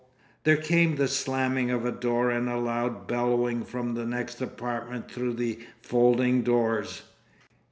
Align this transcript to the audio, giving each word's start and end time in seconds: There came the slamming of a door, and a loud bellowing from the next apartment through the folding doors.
There 0.45 0.57
came 0.57 0.95
the 0.95 1.07
slamming 1.07 1.69
of 1.69 1.85
a 1.85 1.91
door, 1.91 2.31
and 2.31 2.49
a 2.49 2.57
loud 2.57 3.05
bellowing 3.05 3.63
from 3.63 3.93
the 3.93 4.03
next 4.03 4.41
apartment 4.41 5.11
through 5.11 5.35
the 5.35 5.59
folding 5.83 6.41
doors. 6.41 7.03